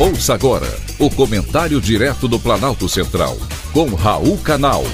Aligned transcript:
Ouça 0.00 0.32
agora 0.32 0.68
o 0.96 1.10
comentário 1.10 1.80
direto 1.80 2.28
do 2.28 2.38
Planalto 2.38 2.88
Central, 2.88 3.36
com 3.72 3.96
Raul 3.96 4.38
Canal. 4.38 4.84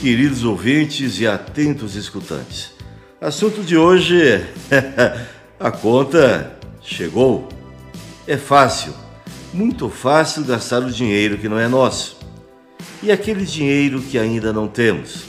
Queridos 0.00 0.44
ouvintes 0.44 1.18
e 1.18 1.26
atentos 1.26 1.96
escutantes, 1.96 2.70
assunto 3.20 3.64
de 3.64 3.76
hoje 3.76 4.22
é 4.24 4.46
a 5.58 5.72
conta 5.72 6.56
chegou. 6.80 7.48
É 8.28 8.36
fácil, 8.36 8.94
muito 9.52 9.88
fácil 9.90 10.44
gastar 10.44 10.84
o 10.84 10.92
dinheiro 10.92 11.36
que 11.36 11.48
não 11.48 11.58
é 11.58 11.66
nosso. 11.66 12.16
E 13.02 13.10
aquele 13.10 13.44
dinheiro 13.44 14.00
que 14.00 14.16
ainda 14.16 14.52
não 14.52 14.68
temos. 14.68 15.24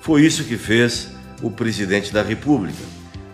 Foi 0.00 0.24
isso 0.24 0.44
que 0.44 0.56
fez 0.56 1.12
o 1.42 1.50
presidente 1.50 2.12
da 2.12 2.22
República, 2.22 2.82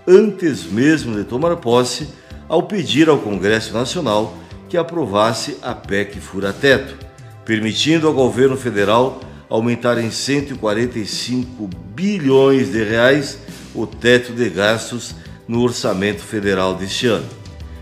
antes 0.07 0.65
mesmo 0.65 1.15
de 1.15 1.25
tomar 1.25 1.57
posse, 1.57 2.09
ao 2.48 2.62
pedir 2.62 3.09
ao 3.09 3.19
Congresso 3.19 3.75
Nacional 3.75 4.37
que 4.69 4.77
aprovasse 4.77 5.59
a 5.62 5.75
PEC 5.75 6.19
Fura-Teto, 6.19 6.97
permitindo 7.45 8.07
ao 8.07 8.15
governo 8.15 8.57
federal 8.57 9.21
aumentar 9.48 9.98
em 9.98 10.11
145 10.11 11.69
bilhões 11.95 12.71
de 12.71 12.83
reais 12.83 13.39
o 13.75 13.87
teto 13.87 14.33
de 14.33 14.48
gastos 14.48 15.15
no 15.47 15.62
orçamento 15.62 16.23
federal 16.23 16.75
deste 16.75 17.06
ano. 17.06 17.27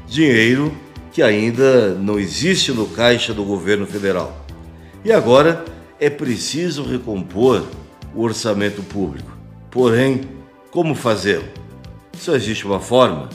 Dinheiro 0.09 0.73
que 1.13 1.23
ainda 1.23 1.95
não 1.95 2.19
existe 2.19 2.73
no 2.73 2.87
caixa 2.87 3.33
do 3.33 3.43
governo 3.43 3.87
federal. 3.87 4.45
E 5.05 5.11
agora 5.11 5.65
é 5.99 6.11
preciso 6.11 6.83
recompor 6.85 7.65
o 8.15 8.23
orçamento 8.23 8.83
público. 8.83 9.36
Porém, 9.77 10.23
como 10.71 10.95
fazê-lo? 10.95 11.45
Só 12.19 12.35
existe 12.35 12.65
uma 12.67 12.81
forma: 12.81 13.29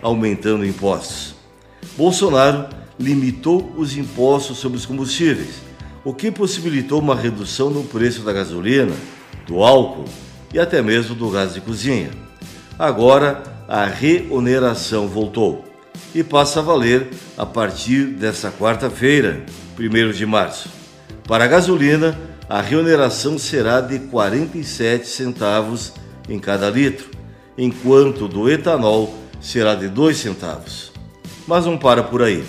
aumentando 0.00 0.64
impostos. 0.64 1.34
Bolsonaro 1.98 2.66
limitou 2.98 3.70
os 3.76 3.94
impostos 3.94 4.56
sobre 4.56 4.78
os 4.78 4.86
combustíveis, 4.86 5.56
o 6.02 6.14
que 6.14 6.30
possibilitou 6.30 6.98
uma 6.98 7.14
redução 7.14 7.68
no 7.68 7.84
preço 7.84 8.22
da 8.22 8.32
gasolina, 8.32 8.94
do 9.46 9.62
álcool 9.62 10.06
e 10.54 10.58
até 10.58 10.80
mesmo 10.80 11.14
do 11.14 11.28
gás 11.28 11.52
de 11.52 11.60
cozinha. 11.60 12.08
Agora, 12.78 13.42
a 13.68 13.84
reoneração 13.84 15.06
voltou 15.06 15.62
e 16.14 16.24
passa 16.24 16.60
a 16.60 16.62
valer 16.62 17.10
a 17.36 17.44
partir 17.44 18.06
desta 18.06 18.50
quarta-feira, 18.50 19.44
1 19.78 20.12
de 20.12 20.24
março. 20.24 20.70
Para 21.28 21.44
a 21.44 21.48
gasolina, 21.48 22.18
a 22.52 22.60
reoneração 22.60 23.38
será 23.38 23.80
de 23.80 23.98
47 23.98 25.08
centavos 25.08 25.94
em 26.28 26.38
cada 26.38 26.68
litro, 26.68 27.08
enquanto 27.56 28.28
do 28.28 28.46
etanol 28.50 29.14
será 29.40 29.74
de 29.74 29.88
2 29.88 30.14
centavos. 30.18 30.92
Mas 31.46 31.64
não 31.64 31.78
para 31.78 32.02
por 32.02 32.22
aí. 32.22 32.44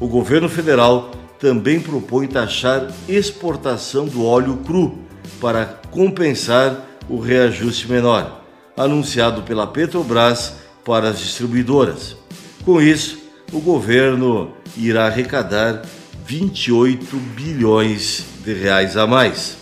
O 0.00 0.08
governo 0.08 0.48
federal 0.48 1.12
também 1.38 1.78
propõe 1.78 2.26
taxar 2.26 2.88
exportação 3.08 4.06
do 4.06 4.24
óleo 4.24 4.56
cru 4.66 4.98
para 5.40 5.64
compensar 5.92 6.84
o 7.08 7.20
reajuste 7.20 7.88
menor, 7.88 8.42
anunciado 8.76 9.42
pela 9.42 9.64
Petrobras 9.64 10.54
para 10.84 11.10
as 11.10 11.20
distribuidoras. 11.20 12.16
Com 12.64 12.82
isso, 12.82 13.16
o 13.52 13.60
governo 13.60 14.50
irá 14.76 15.06
arrecadar 15.06 15.82
28 16.26 17.16
bilhões 17.36 18.24
de 18.44 18.52
reais 18.52 18.96
a 18.96 19.06
mais. 19.06 19.56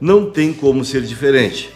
Não 0.00 0.30
tem 0.30 0.54
como 0.54 0.82
ser 0.82 1.02
diferente. 1.02 1.70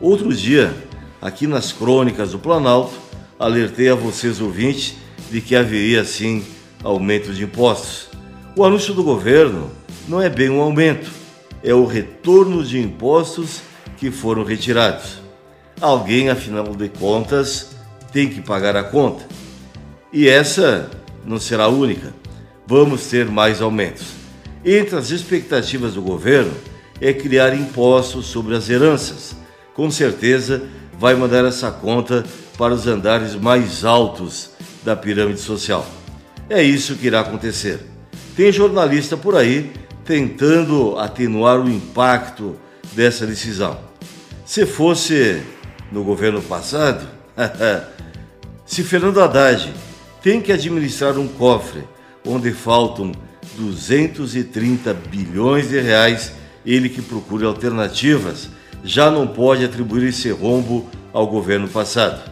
Outro 0.00 0.34
dia, 0.34 0.74
aqui 1.20 1.46
nas 1.46 1.70
crônicas 1.70 2.30
do 2.30 2.38
Planalto, 2.38 2.94
alertei 3.38 3.90
a 3.90 3.94
vocês 3.94 4.40
ouvintes 4.40 4.94
de 5.30 5.42
que 5.42 5.54
haveria 5.54 6.02
sim 6.02 6.42
aumento 6.82 7.34
de 7.34 7.44
impostos. 7.44 8.08
O 8.56 8.64
anúncio 8.64 8.94
do 8.94 9.04
governo 9.04 9.70
não 10.08 10.20
é 10.20 10.30
bem 10.30 10.48
um 10.48 10.62
aumento, 10.62 11.10
é 11.62 11.74
o 11.74 11.84
retorno 11.84 12.64
de 12.64 12.80
impostos 12.80 13.60
que 13.98 14.10
foram 14.10 14.44
retirados. 14.44 15.18
Alguém, 15.78 16.30
afinal 16.30 16.74
de 16.74 16.88
contas, 16.88 17.76
tem 18.10 18.30
que 18.30 18.40
pagar 18.40 18.76
a 18.76 18.84
conta. 18.84 19.26
E 20.10 20.26
essa 20.26 20.90
não 21.26 21.38
será 21.38 21.64
a 21.64 21.68
única 21.68 22.23
vamos 22.66 23.06
ter 23.06 23.26
mais 23.26 23.60
aumentos. 23.60 24.06
Entre 24.64 24.96
as 24.96 25.10
expectativas 25.10 25.94
do 25.94 26.02
governo 26.02 26.52
é 27.00 27.12
criar 27.12 27.54
impostos 27.54 28.26
sobre 28.26 28.56
as 28.56 28.70
heranças. 28.70 29.36
Com 29.74 29.90
certeza 29.90 30.62
vai 30.98 31.14
mandar 31.14 31.44
essa 31.44 31.70
conta 31.70 32.24
para 32.56 32.72
os 32.72 32.86
andares 32.86 33.34
mais 33.34 33.84
altos 33.84 34.50
da 34.84 34.94
pirâmide 34.94 35.40
social. 35.40 35.86
É 36.48 36.62
isso 36.62 36.94
que 36.94 37.06
irá 37.06 37.20
acontecer. 37.20 37.80
Tem 38.36 38.52
jornalista 38.52 39.16
por 39.16 39.36
aí 39.36 39.72
tentando 40.04 40.98
atenuar 40.98 41.58
o 41.60 41.68
impacto 41.68 42.56
dessa 42.92 43.26
decisão. 43.26 43.78
Se 44.44 44.66
fosse 44.66 45.42
no 45.90 46.04
governo 46.04 46.42
passado, 46.42 47.06
se 48.66 48.82
Fernando 48.82 49.20
Haddad 49.20 49.72
tem 50.22 50.40
que 50.40 50.52
administrar 50.52 51.18
um 51.18 51.26
cofre 51.26 51.82
onde 52.26 52.52
faltam 52.52 53.12
230 53.56 54.94
bilhões 54.94 55.68
de 55.68 55.80
reais, 55.80 56.32
ele 56.64 56.88
que 56.88 57.02
procura 57.02 57.46
alternativas, 57.46 58.48
já 58.82 59.10
não 59.10 59.26
pode 59.26 59.64
atribuir 59.64 60.08
esse 60.08 60.30
rombo 60.30 60.88
ao 61.12 61.26
governo 61.26 61.68
passado. 61.68 62.30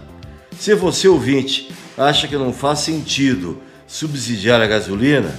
Se 0.59 0.75
você 0.75 1.09
ouvinte 1.09 1.71
acha 1.97 2.27
que 2.27 2.37
não 2.37 2.53
faz 2.53 2.81
sentido 2.81 3.59
subsidiar 3.87 4.61
a 4.61 4.67
gasolina, 4.67 5.35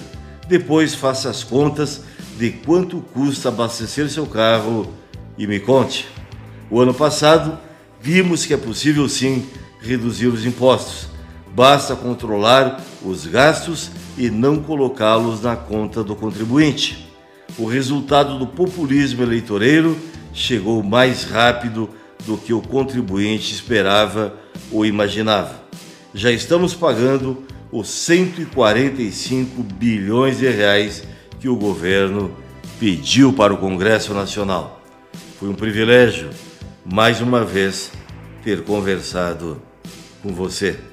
depois 0.47 0.93
faça 0.93 1.29
as 1.29 1.43
contas 1.43 2.01
de 2.37 2.51
quanto 2.51 3.01
custa 3.13 3.49
abastecer 3.49 4.09
seu 4.09 4.25
carro 4.25 4.93
e 5.37 5.47
me 5.47 5.59
conte. 5.59 6.07
O 6.69 6.79
ano 6.79 6.93
passado, 6.93 7.57
vimos 8.01 8.45
que 8.45 8.53
é 8.53 8.57
possível 8.57 9.07
sim 9.07 9.45
reduzir 9.79 10.27
os 10.27 10.45
impostos. 10.45 11.07
Basta 11.55 11.95
controlar 11.95 12.83
os 13.03 13.25
gastos 13.27 13.91
e 14.17 14.29
não 14.29 14.61
colocá-los 14.61 15.41
na 15.41 15.55
conta 15.55 16.03
do 16.03 16.15
contribuinte. 16.15 17.07
O 17.57 17.65
resultado 17.65 18.37
do 18.37 18.47
populismo 18.47 19.23
eleitoreiro 19.23 19.97
chegou 20.33 20.81
mais 20.81 21.23
rápido 21.23 21.89
do 22.25 22.37
que 22.37 22.53
o 22.53 22.61
contribuinte 22.61 23.53
esperava 23.53 24.33
ou 24.71 24.85
imaginava. 24.85 25.63
Já 26.13 26.31
estamos 26.31 26.73
pagando 26.73 27.43
os 27.71 27.89
145 27.89 29.63
bilhões 29.63 30.37
de 30.37 30.47
reais 30.47 31.03
que 31.39 31.49
o 31.49 31.55
governo 31.55 32.31
pediu 32.79 33.33
para 33.33 33.53
o 33.53 33.57
Congresso 33.57 34.13
Nacional. 34.13 34.81
Foi 35.39 35.49
um 35.49 35.55
privilégio, 35.55 36.29
mais 36.85 37.19
uma 37.19 37.43
vez, 37.43 37.91
ter 38.43 38.63
conversado 38.63 39.61
com 40.21 40.33
você. 40.33 40.92